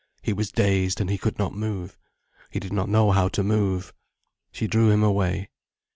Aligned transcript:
He 0.23 0.33
was 0.33 0.51
dazed 0.51 0.99
and 0.99 1.11
he 1.11 1.19
could 1.19 1.37
not 1.37 1.53
move, 1.53 1.95
he 2.49 2.59
did 2.59 2.73
not 2.73 2.89
know 2.89 3.11
how 3.11 3.27
to 3.27 3.43
move. 3.43 3.93
She 4.51 4.65
drew 4.65 4.89
him 4.89 5.03
away. 5.03 5.51